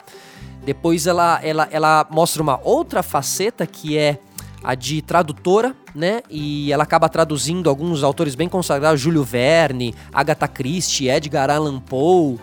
Depois 0.65 1.07
ela, 1.07 1.41
ela, 1.43 1.69
ela 1.71 2.07
mostra 2.11 2.43
uma 2.43 2.61
outra 2.63 3.03
faceta 3.03 3.67
que 3.67 3.97
é 3.97 4.19
a 4.63 4.75
de 4.75 5.03
tradutora, 5.03 5.75
né? 5.95 6.23
E 6.31 6.73
ela 6.73 6.83
acaba 6.83 7.09
traduzindo 7.09 7.69
alguns 7.69 8.03
autores 8.03 8.35
bem 8.35 8.49
consagrados, 8.49 9.01
Júlio 9.01 9.25
Verne, 9.25 9.95
Agatha 10.13 10.49
Christie, 10.49 11.09
Edgar 11.09 11.51
Allan 11.51 11.81
Poe. 11.81 12.39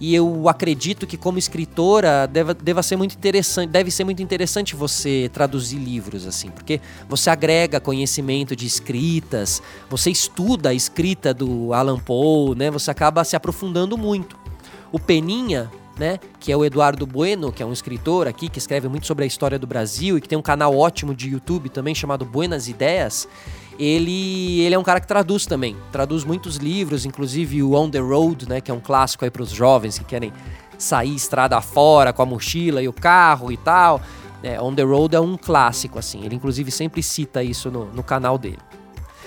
E 0.00 0.14
eu 0.14 0.48
acredito 0.48 1.08
que 1.08 1.16
como 1.16 1.38
escritora 1.38 2.26
deva, 2.28 2.54
deva 2.54 2.82
ser 2.84 2.96
muito 2.96 3.16
interessante, 3.16 3.68
deve 3.68 3.90
ser 3.90 4.04
muito 4.04 4.22
interessante 4.22 4.76
você 4.76 5.28
traduzir 5.32 5.76
livros 5.76 6.24
assim, 6.24 6.50
porque 6.50 6.80
você 7.08 7.30
agrega 7.30 7.80
conhecimento 7.80 8.54
de 8.54 8.64
escritas, 8.64 9.60
você 9.90 10.08
estuda 10.08 10.68
a 10.68 10.74
escrita 10.74 11.34
do 11.34 11.74
Allan 11.74 11.98
Poe, 11.98 12.54
né? 12.54 12.70
Você 12.70 12.92
acaba 12.92 13.24
se 13.24 13.34
aprofundando 13.34 13.98
muito. 13.98 14.38
O 14.92 15.00
Peninha, 15.00 15.68
né, 15.98 16.18
que 16.38 16.52
é 16.52 16.56
o 16.56 16.64
Eduardo 16.64 17.06
Bueno, 17.06 17.52
que 17.52 17.62
é 17.62 17.66
um 17.66 17.72
escritor 17.72 18.28
aqui 18.28 18.48
que 18.48 18.58
escreve 18.58 18.88
muito 18.88 19.06
sobre 19.06 19.24
a 19.24 19.26
história 19.26 19.58
do 19.58 19.66
Brasil 19.66 20.16
e 20.16 20.20
que 20.20 20.28
tem 20.28 20.38
um 20.38 20.42
canal 20.42 20.76
ótimo 20.76 21.14
de 21.14 21.30
YouTube 21.30 21.68
também 21.68 21.94
chamado 21.94 22.24
Buenas 22.24 22.68
Ideias. 22.68 23.28
Ele, 23.78 24.60
ele 24.60 24.74
é 24.74 24.78
um 24.78 24.82
cara 24.82 25.00
que 25.00 25.06
traduz 25.06 25.46
também, 25.46 25.76
traduz 25.92 26.24
muitos 26.24 26.56
livros, 26.56 27.04
inclusive 27.04 27.62
o 27.62 27.74
On 27.74 27.88
the 27.88 27.98
Road, 27.98 28.48
né, 28.48 28.60
que 28.60 28.70
é 28.70 28.74
um 28.74 28.80
clássico 28.80 29.24
aí 29.24 29.30
para 29.30 29.42
os 29.42 29.50
jovens 29.50 29.98
que 29.98 30.04
querem 30.04 30.32
sair 30.78 31.14
estrada 31.14 31.60
fora 31.60 32.12
com 32.12 32.22
a 32.22 32.26
mochila 32.26 32.80
e 32.82 32.88
o 32.88 32.92
carro 32.92 33.50
e 33.50 33.56
tal. 33.56 34.00
É, 34.42 34.60
On 34.60 34.72
the 34.72 34.82
Road 34.82 35.16
é 35.16 35.20
um 35.20 35.36
clássico, 35.36 35.98
assim. 35.98 36.24
Ele, 36.24 36.36
inclusive, 36.36 36.70
sempre 36.70 37.02
cita 37.02 37.42
isso 37.42 37.70
no, 37.70 37.86
no 37.86 38.04
canal 38.04 38.38
dele. 38.38 38.58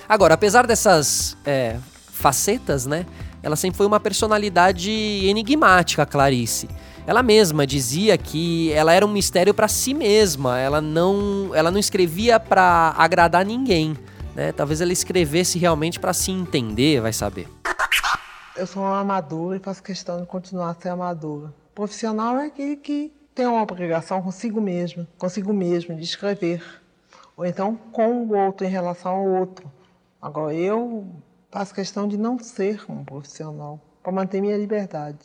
Agora, 0.07 0.33
apesar 0.33 0.65
dessas 0.65 1.37
é, 1.45 1.77
facetas, 2.11 2.85
né? 2.85 3.05
Ela 3.43 3.55
sempre 3.55 3.77
foi 3.77 3.85
uma 3.85 3.99
personalidade 3.99 4.91
enigmática, 4.91 6.05
Clarice. 6.05 6.69
Ela 7.07 7.23
mesma 7.23 7.65
dizia 7.65 8.17
que 8.17 8.71
ela 8.73 8.93
era 8.93 9.05
um 9.05 9.11
mistério 9.11 9.53
para 9.53 9.67
si 9.67 9.93
mesma, 9.93 10.59
ela 10.59 10.79
não, 10.79 11.49
ela 11.53 11.71
não 11.71 11.79
escrevia 11.79 12.39
para 12.39 12.93
agradar 12.95 13.43
ninguém, 13.43 13.97
né? 14.35 14.51
Talvez 14.51 14.81
ela 14.81 14.93
escrevesse 14.93 15.57
realmente 15.57 15.99
para 15.99 16.13
se 16.13 16.31
entender, 16.31 17.01
vai 17.01 17.11
saber. 17.11 17.47
Eu 18.55 18.67
sou 18.67 18.83
uma 18.83 18.99
amadora 18.99 19.57
e 19.57 19.59
faço 19.59 19.81
questão 19.81 20.21
de 20.21 20.27
continuar 20.27 20.69
a 20.69 20.73
ser 20.75 20.89
amadora. 20.89 21.51
Profissional 21.73 22.37
é 22.37 22.45
aquele 22.45 22.75
que 22.75 23.11
tem 23.33 23.47
uma 23.47 23.63
obrigação 23.63 24.21
consigo 24.21 24.61
mesmo, 24.61 25.07
consigo 25.17 25.51
mesmo 25.51 25.95
de 25.95 26.03
escrever, 26.03 26.63
ou 27.35 27.45
então 27.45 27.75
com 27.91 28.25
o 28.25 28.35
outro 28.37 28.67
em 28.67 28.69
relação 28.69 29.13
ao 29.13 29.27
outro. 29.27 29.71
Agora 30.21 30.53
eu 30.53 31.07
Faço 31.51 31.75
questão 31.75 32.07
de 32.07 32.17
não 32.17 32.39
ser 32.39 32.81
um 32.87 33.03
profissional, 33.03 33.77
para 34.01 34.13
manter 34.13 34.39
minha 34.39 34.57
liberdade. 34.57 35.17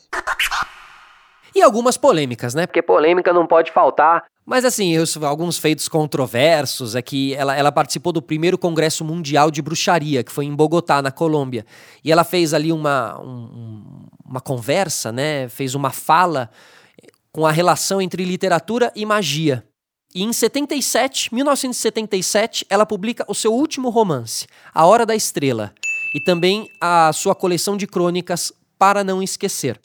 E 1.55 1.61
algumas 1.61 1.95
polêmicas, 1.95 2.53
né? 2.53 2.67
Porque 2.67 2.81
polêmica 2.81 3.31
não 3.31 3.47
pode 3.47 3.71
faltar. 3.71 4.25
Mas 4.45 4.65
assim, 4.65 4.93
alguns 5.23 5.57
feitos 5.57 5.87
controversos 5.87 6.95
é 6.95 7.01
que 7.01 7.33
ela, 7.35 7.55
ela 7.55 7.71
participou 7.71 8.11
do 8.11 8.21
primeiro 8.21 8.57
Congresso 8.57 9.05
Mundial 9.05 9.49
de 9.49 9.61
Bruxaria, 9.61 10.21
que 10.21 10.31
foi 10.31 10.43
em 10.43 10.53
Bogotá, 10.53 11.01
na 11.01 11.11
Colômbia. 11.11 11.65
E 12.03 12.11
ela 12.11 12.25
fez 12.25 12.53
ali 12.53 12.73
uma, 12.73 13.17
um, 13.21 14.05
uma 14.25 14.41
conversa, 14.41 15.13
né? 15.13 15.47
Fez 15.47 15.75
uma 15.75 15.91
fala 15.91 16.49
com 17.31 17.45
a 17.45 17.51
relação 17.51 18.01
entre 18.01 18.25
literatura 18.25 18.91
e 18.93 19.05
magia. 19.05 19.65
E 20.13 20.23
em 20.23 20.33
77, 20.33 21.33
1977, 21.33 22.65
ela 22.69 22.85
publica 22.85 23.23
o 23.29 23.33
seu 23.33 23.53
último 23.53 23.89
romance, 23.89 24.45
A 24.73 24.85
Hora 24.85 25.05
da 25.05 25.15
Estrela 25.15 25.73
e 26.17 26.19
também 26.19 26.67
a 26.81 27.13
sua 27.13 27.35
coleção 27.35 27.77
de 27.77 27.85
crônicas 27.85 28.51
Para 28.75 29.03
Não 29.03 29.21
Esquecer. 29.21 29.79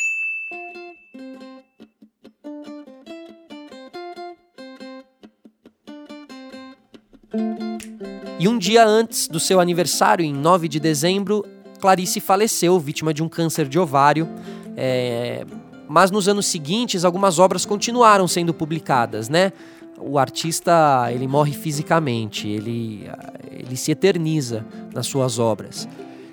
E 8.38 8.48
um 8.48 8.56
dia 8.56 8.82
antes 8.82 9.28
do 9.28 9.38
seu 9.38 9.60
aniversário, 9.60 10.24
em 10.24 10.32
9 10.32 10.68
de 10.68 10.80
dezembro, 10.80 11.44
Clarice 11.78 12.18
faleceu, 12.18 12.80
vítima 12.80 13.12
de 13.12 13.22
um 13.22 13.28
câncer 13.28 13.68
de 13.68 13.78
ovário. 13.78 14.26
É... 14.74 15.44
Mas 15.86 16.10
nos 16.10 16.28
anos 16.28 16.46
seguintes, 16.46 17.04
algumas 17.04 17.38
obras 17.38 17.66
continuaram 17.66 18.26
sendo 18.26 18.54
publicadas, 18.54 19.28
né? 19.28 19.52
O 19.98 20.18
artista 20.18 21.10
ele 21.12 21.28
morre 21.28 21.52
fisicamente, 21.52 22.48
ele, 22.48 23.06
ele 23.50 23.76
se 23.76 23.92
eterniza 23.92 24.64
nas 24.94 25.06
suas 25.06 25.38
obras 25.38 25.86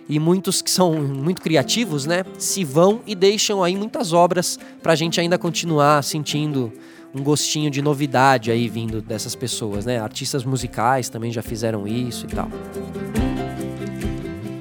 e 0.10 0.20
muitos 0.20 0.62
que 0.62 0.72
são 0.72 0.94
muito 0.94 1.40
criativos, 1.40 2.08
né, 2.08 2.26
se 2.40 2.64
vão 2.64 3.02
e 3.06 3.14
deixam 3.14 3.64
aí 3.64 3.76
muitas 3.78 4.12
obras 4.12 4.58
para 4.82 4.94
a 4.94 4.96
gente 4.96 5.22
ainda 5.22 5.38
continuar 5.38 6.04
sentindo 6.04 6.74
um 7.14 7.22
gostinho 7.22 7.70
de 7.70 7.82
novidade 7.82 8.52
aí 8.52 8.68
vindo 8.68 9.02
dessas 9.02 9.36
pessoas, 9.36 9.86
né? 9.86 10.00
Artistas 10.00 10.44
musicais 10.44 11.10
também 11.10 11.32
já 11.32 11.42
fizeram 11.42 11.88
isso 11.88 12.26
e 12.26 12.30
tal. 12.30 12.48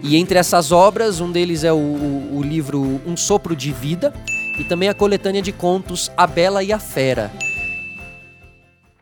E 0.02 0.16
entre 0.16 0.38
essas 0.38 0.72
obras, 0.72 1.20
um 1.20 1.30
deles 1.30 1.64
é 1.64 1.72
o, 1.72 1.76
o, 1.76 2.42
livro 2.42 2.80
Um 3.06 3.14
Sopro 3.16 3.54
de 3.54 3.70
Vida 3.70 4.14
e 4.58 4.64
também 4.64 4.88
a 4.88 4.94
coletânea 4.94 5.42
de 5.42 5.52
contos 5.52 6.10
A 6.16 6.26
Bela 6.26 6.62
e 6.62 6.72
a 6.72 6.78
Fera. 6.78 7.30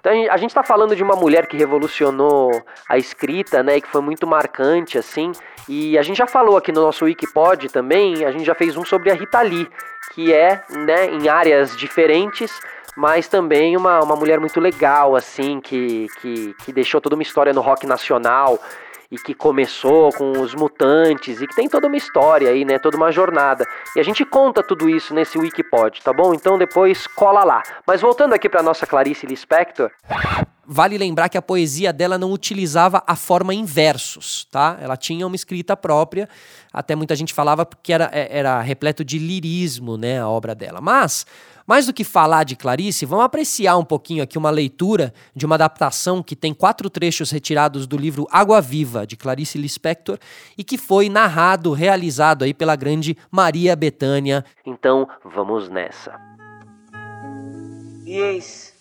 Então 0.07 0.33
a 0.33 0.37
gente 0.37 0.51
está 0.51 0.63
falando 0.63 0.95
de 0.95 1.03
uma 1.03 1.17
mulher 1.17 1.49
que 1.49 1.57
revolucionou 1.57 2.53
a 2.89 2.97
escrita, 2.97 3.61
né, 3.61 3.81
que 3.81 3.89
foi 3.89 4.01
muito 4.01 4.25
marcante 4.25 4.97
assim. 4.97 5.33
E 5.69 5.99
a 5.99 6.03
gente 6.03 6.19
já 6.19 6.29
falou 6.29 6.57
aqui 6.57 6.71
no 6.71 6.81
nosso 6.81 7.07
Wikipod 7.07 7.69
também, 7.71 8.25
a 8.25 8.31
gente 8.31 8.45
já 8.45 8.55
fez 8.55 8.77
um 8.77 8.85
sobre 8.85 9.11
a 9.11 9.15
Rita 9.15 9.43
Lee, 9.43 9.69
que 10.15 10.33
é, 10.33 10.63
né, 10.71 11.07
em 11.07 11.29
áreas 11.29 11.77
diferentes, 11.77 12.53
mas 12.97 13.27
também 13.27 13.77
uma, 13.77 13.99
uma 13.99 14.15
mulher 14.15 14.39
muito 14.39 14.61
legal, 14.61 15.17
assim, 15.17 15.61
que, 15.61 16.07
que, 16.21 16.55
que 16.65 16.73
deixou 16.73 17.01
toda 17.01 17.17
uma 17.17 17.23
história 17.25 17.53
no 17.53 17.61
rock 17.61 17.85
nacional 17.85 18.61
e 19.11 19.17
que 19.17 19.35
começou 19.35 20.13
com 20.13 20.33
os 20.41 20.55
mutantes 20.55 21.41
e 21.41 21.47
que 21.47 21.55
tem 21.55 21.69
toda 21.69 21.87
uma 21.87 21.97
história 21.97 22.51
aí, 22.51 22.65
né? 22.65 22.79
Toda 22.79 22.97
uma 22.97 23.13
jornada. 23.13 23.67
E 23.95 24.01
a 24.01 24.03
gente 24.03 24.25
conta 24.25 24.63
tudo 24.63 24.89
isso 24.89 25.15
nesse 25.15 25.39
Wikipod, 25.39 26.03
tá 26.03 26.13
bom? 26.13 26.35
Então 26.35 26.59
depois 26.59 27.07
cola 27.07 27.45
lá. 27.45 27.63
Mas 27.87 28.01
voltando 28.01 28.35
aqui 28.35 28.49
para 28.49 28.63
nossa 28.63 28.87
Clarice 28.87 29.27
Lispector, 29.27 29.91
Vale 30.69 30.99
lembrar 30.99 31.29
que 31.29 31.39
a 31.39 31.43
poesia 31.43 31.93
dela 31.93 32.19
não 32.19 32.33
utilizava 32.33 33.03
a 33.07 33.15
forma 33.15 33.55
em 33.55 33.65
versos, 33.65 34.47
tá? 34.51 34.77
Ela 34.81 34.97
tinha 34.97 35.27
uma 35.27 35.37
escrita 35.37 35.77
própria, 35.77 36.29
até 36.73 36.97
muita 36.97 37.15
gente 37.15 37.33
falava 37.33 37.67
que 37.83 37.93
era, 37.93 38.11
é, 38.13 38.39
era 38.39 38.61
repleto 38.61 39.05
de 39.05 39.19
lirismo, 39.19 39.97
né, 39.97 40.21
a 40.21 40.29
obra 40.29 40.55
dela. 40.55 40.81
Mas 40.81 41.25
mais 41.67 41.87
do 41.87 41.93
que 41.93 42.05
falar 42.05 42.45
de 42.45 42.55
Clarice, 42.55 43.05
vamos 43.05 43.25
apreciar 43.25 43.77
um 43.77 43.85
pouquinho 43.85 44.23
aqui 44.23 44.39
uma 44.39 44.51
leitura 44.51 45.13
de 45.35 45.45
uma 45.45 45.57
adaptação 45.57 46.23
que 46.23 46.37
tem 46.37 46.55
quatro 46.55 46.89
trechos 46.89 47.33
retirados 47.33 47.89
do 47.89 47.97
livro 47.97 48.27
Água 48.31 48.61
Viva, 48.61 49.05
de 49.05 49.17
Clarice 49.17 49.59
Lispector, 49.59 50.17
e 50.57 50.63
que 50.63 50.79
foi 50.79 51.09
narrado, 51.09 51.73
realizado 51.73 52.45
aí 52.45 52.55
pela 52.55 52.77
grande 52.77 53.17
Maria 53.33 53.75
Bethânia. 53.75 54.45
Então, 54.65 55.09
vamos 55.25 55.69
nessa. 55.69 56.15
E 58.05 58.13
eis 58.13 58.76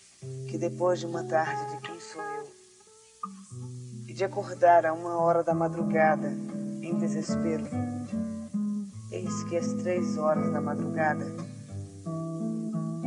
que 0.50 0.58
depois 0.58 1.00
de 1.00 1.06
uma 1.06 1.24
tarde 1.24 1.76
de 1.76 1.82
quem 1.82 2.00
sou 2.00 2.22
eu, 2.22 2.48
e 4.08 4.14
de 4.14 4.24
acordar 4.24 4.86
a 4.86 4.94
uma 4.94 5.18
hora 5.18 5.44
da 5.44 5.54
madrugada 5.54 6.30
em 6.82 6.98
desespero, 6.98 7.66
eis 9.12 9.44
que 9.46 9.58
às 9.58 9.74
três 9.74 10.18
horas 10.18 10.52
da 10.52 10.62
madrugada 10.62 11.26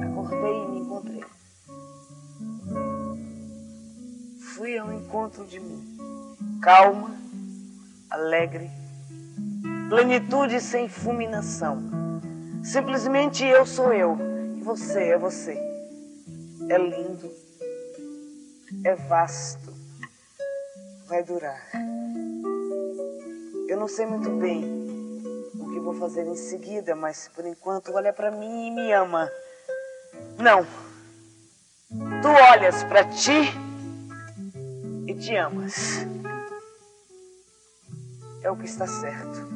acordei 0.03 0.65
e 0.65 0.69
me 0.69 0.79
encontrei. 0.81 1.25
Fui 4.55 4.77
ao 4.77 4.93
encontro 4.93 5.47
de 5.47 5.61
mim, 5.61 5.97
calma, 6.61 7.11
alegre, 8.11 8.71
plenitude 9.89 10.61
sem 10.61 10.89
fulminação. 10.89 11.79
Simplesmente 12.63 13.45
eu 13.45 13.65
sou 13.65 13.93
eu 13.93 14.19
e 14.57 14.61
você 14.61 15.11
é 15.11 15.19
você. 15.19 15.68
É 16.71 16.77
lindo, 16.77 17.35
é 18.85 18.95
vasto, 18.95 19.73
vai 21.07 21.23
durar. 21.23 21.67
Eu 23.69 23.79
não 23.79 23.89
sei 23.89 24.05
muito 24.05 24.29
bem 24.39 24.65
o 25.59 25.71
que 25.73 25.81
vou 25.81 25.95
fazer 25.95 26.27
em 26.27 26.37
seguida, 26.37 26.95
mas 26.95 27.29
por 27.35 27.47
enquanto 27.47 27.93
olha 27.95 28.13
para 28.13 28.31
mim 28.31 28.67
e 28.67 28.71
me 28.71 28.93
ama. 28.93 29.31
Não. 30.37 30.67
Tu 31.89 32.29
olhas 32.53 32.85
para 32.85 33.05
ti 33.05 33.51
e 35.07 35.15
te 35.15 35.37
amas. 35.37 36.07
É 38.43 38.51
o 38.51 38.57
que 38.57 38.67
está 38.67 38.87
certo. 38.87 39.48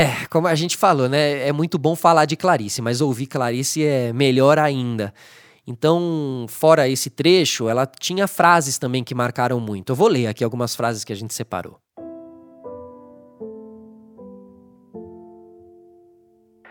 É, 0.00 0.24
como 0.30 0.46
a 0.46 0.54
gente 0.54 0.78
falou, 0.78 1.10
né? 1.10 1.46
É 1.46 1.52
muito 1.52 1.78
bom 1.78 1.94
falar 1.94 2.24
de 2.24 2.34
Clarice, 2.34 2.80
mas 2.80 3.02
ouvir 3.02 3.26
Clarice 3.26 3.84
é 3.84 4.14
melhor 4.14 4.58
ainda. 4.58 5.12
Então, 5.66 6.46
fora 6.48 6.88
esse 6.88 7.10
trecho, 7.10 7.68
ela 7.68 7.84
tinha 7.84 8.26
frases 8.26 8.78
também 8.78 9.04
que 9.04 9.14
marcaram 9.14 9.60
muito. 9.60 9.92
Eu 9.92 9.94
vou 9.94 10.08
ler 10.08 10.26
aqui 10.26 10.42
algumas 10.42 10.74
frases 10.74 11.04
que 11.04 11.12
a 11.12 11.16
gente 11.16 11.34
separou. 11.34 11.76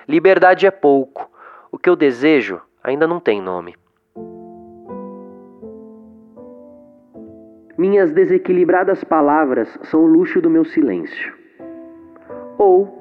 Liberdade 0.08 0.66
é 0.66 0.72
pouco. 0.72 1.30
O 1.72 1.78
que 1.78 1.88
eu 1.88 1.96
desejo 1.96 2.60
ainda 2.84 3.06
não 3.06 3.20
tem 3.20 3.40
nome. 3.40 3.76
Minhas 7.78 8.12
desequilibradas 8.12 9.04
palavras 9.04 9.70
são 9.84 10.02
o 10.02 10.08
luxo 10.08 10.42
do 10.42 10.50
meu 10.50 10.66
silêncio. 10.66 11.38
Ou, 12.58 13.00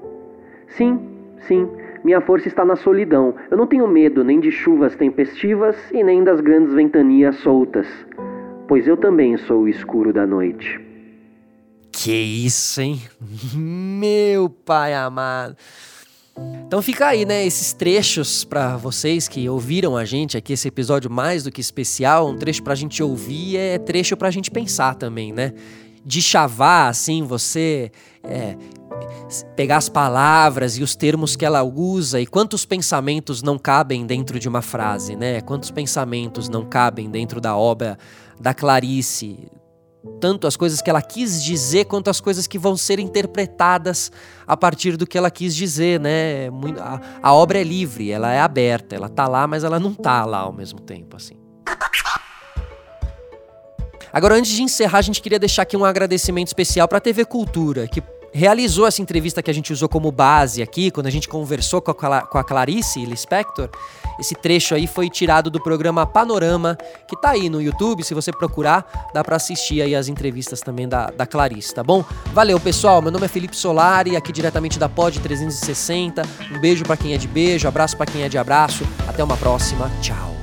sim, 0.69 0.99
sim, 1.47 1.69
minha 2.05 2.21
força 2.21 2.49
está 2.49 2.65
na 2.65 2.77
solidão. 2.77 3.35
Eu 3.51 3.57
não 3.57 3.67
tenho 3.67 3.87
medo 3.87 4.23
nem 4.23 4.41
de 4.41 4.51
chuvas 4.51 4.95
tempestivas 4.97 5.77
e 5.93 6.03
nem 6.03 6.23
das 6.23 6.41
grandes 6.41 6.75
ventanias 6.75 7.37
soltas, 7.37 7.87
pois 8.67 8.87
eu 8.87 8.97
também 8.97 9.37
sou 9.37 9.63
o 9.63 9.69
escuro 9.69 10.13
da 10.13 10.27
noite. 10.27 10.81
Que 11.91 12.13
isso, 12.13 12.81
hein? 12.81 13.01
Meu 13.55 14.49
pai 14.49 14.95
amado. 14.95 15.57
Então 16.67 16.81
fica 16.81 17.09
aí, 17.09 17.25
né, 17.25 17.45
esses 17.45 17.73
trechos 17.73 18.45
para 18.45 18.77
vocês 18.77 19.27
que 19.27 19.49
ouviram 19.49 19.97
a 19.97 20.05
gente 20.05 20.37
aqui 20.37 20.53
esse 20.53 20.69
episódio 20.69 21.11
mais 21.11 21.43
do 21.43 21.51
que 21.51 21.61
especial, 21.61 22.29
um 22.29 22.37
trecho 22.37 22.63
pra 22.63 22.75
gente 22.75 23.03
ouvir 23.03 23.57
é 23.57 23.79
trecho 23.79 24.17
pra 24.17 24.31
gente 24.31 24.51
pensar 24.51 24.95
também, 24.95 25.33
né? 25.33 25.53
De 26.05 26.23
chavar 26.23 26.89
assim, 26.89 27.23
você 27.23 27.91
é, 28.23 28.57
pegar 29.55 29.77
as 29.77 29.89
palavras 29.89 30.79
e 30.79 30.83
os 30.83 30.97
termos 30.97 31.37
que 31.37 31.45
ela 31.45 31.63
usa 31.63 32.21
e 32.21 32.27
quantos 32.27 32.65
pensamentos 32.65 33.43
não 33.43 33.59
cabem 33.59 34.07
dentro 34.07 34.39
de 34.39 34.49
uma 34.49 34.63
frase, 34.63 35.17
né? 35.17 35.41
Quantos 35.41 35.71
pensamentos 35.71 36.49
não 36.49 36.65
cabem 36.65 37.11
dentro 37.11 37.41
da 37.41 37.57
obra 37.57 37.99
da 38.41 38.55
Clarice, 38.55 39.51
tanto 40.21 40.47
as 40.47 40.57
coisas 40.57 40.81
que 40.81 40.89
ela 40.89 41.03
quis 41.03 41.43
dizer 41.43 41.85
quanto 41.85 42.09
as 42.09 42.21
coisas 42.21 42.47
que 42.47 42.59
vão 42.59 42.77
ser 42.77 42.99
interpretadas 42.99 44.11
a 44.47 44.57
partir 44.57 44.97
do 44.97 45.07
que 45.07 45.19
ela 45.19 45.31
quis 45.31 45.55
dizer, 45.55 46.01
né? 46.01 46.49
A, 46.81 47.01
a 47.23 47.35
obra 47.35 47.61
é 47.61 47.65
livre, 47.65 48.11
ela 48.11 48.33
é 48.33 48.41
aberta, 48.41 48.97
ela 48.97 49.09
tá 49.09 49.27
lá, 49.27 49.47
mas 49.47 49.65
ela 49.65 49.79
não 49.79 49.93
tá 49.93 50.25
lá 50.25 50.39
ao 50.39 50.53
mesmo 50.53 50.81
tempo, 50.81 51.17
assim. 51.17 51.35
Agora, 54.11 54.37
antes 54.37 54.53
de 54.53 54.63
encerrar, 54.63 54.99
a 54.99 55.03
gente 55.03 55.21
queria 55.21 55.39
deixar 55.39 55.63
aqui 55.63 55.77
um 55.77 55.85
agradecimento 55.85 56.47
especial 56.47 56.89
para 56.89 56.99
a 56.99 57.01
TV 57.01 57.27
Cultura, 57.27 57.87
que 57.87 58.03
realizou 58.33 58.87
essa 58.87 59.03
entrevista 59.03 59.43
que 59.43 59.51
a 59.51 59.55
gente 59.55 59.73
usou 59.73 59.89
como 59.89 60.11
base 60.11 60.63
aqui, 60.63 60.91
quando 60.91 61.07
a 61.07 61.11
gente 61.11 61.29
conversou 61.29 61.81
com 61.81 61.91
a, 61.91 62.23
com 62.23 62.39
a 62.39 62.45
Clarice 62.45 63.05
Lispector. 63.05 63.69
Esse 64.19 64.35
trecho 64.35 64.75
aí 64.75 64.87
foi 64.87 65.09
tirado 65.09 65.49
do 65.51 65.61
programa 65.61 66.05
Panorama, 66.05 66.77
que 67.07 67.17
tá 67.21 67.31
aí 67.31 67.49
no 67.49 67.63
YouTube, 67.63 68.03
se 68.03 68.15
você 68.15 68.33
procurar, 68.33 69.11
dá 69.15 69.23
para 69.23 69.37
assistir 69.37 69.81
aí 69.81 69.95
as 69.95 70.09
entrevistas 70.09 70.61
também 70.61 70.89
da, 70.89 71.07
da 71.07 71.27
Clarice, 71.27 71.75
tá 71.75 71.85
bom? 71.85 72.05
Valeu, 72.33 72.59
pessoal. 72.59 73.01
Meu 73.01 73.13
nome 73.13 73.27
é 73.27 73.29
Felipe 73.29 73.57
Solari, 73.57 74.17
aqui 74.17 74.33
diretamente 74.33 74.79
da 74.79 74.89
Pod 74.89 75.21
360. 75.21 76.23
Um 76.53 76.61
beijo 76.61 76.85
para 76.85 76.97
quem 76.97 77.15
é 77.15 77.19
de 77.19 77.29
beijo, 77.29 77.69
abraço 77.69 77.97
para 77.97 78.07
quem 78.07 78.23
é 78.23 78.29
de 78.29 78.39
abraço. 78.39 78.85
Até 79.07 79.23
uma 79.23 79.37
próxima. 79.37 79.91
Tchau. 80.01 80.38